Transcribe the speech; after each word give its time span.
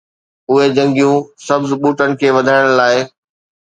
اهي 0.49 0.65
جڳهيون 0.75 1.15
سبز 1.47 1.69
ٻوٽن 1.81 2.09
کي 2.19 2.27
وڌائڻ 2.35 2.65
لاء 2.77 2.97